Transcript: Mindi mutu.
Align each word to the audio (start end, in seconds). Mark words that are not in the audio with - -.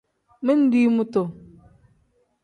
Mindi 0.45 0.81
mutu. 0.95 1.23